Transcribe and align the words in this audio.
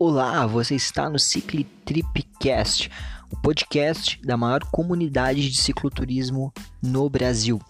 Olá, 0.00 0.46
você 0.46 0.76
está 0.76 1.10
no 1.10 1.18
Ciclitripcast, 1.18 2.88
o 3.32 3.36
podcast 3.36 4.20
da 4.24 4.36
maior 4.36 4.62
comunidade 4.70 5.50
de 5.50 5.56
cicloturismo 5.56 6.52
no 6.80 7.10
Brasil. 7.10 7.60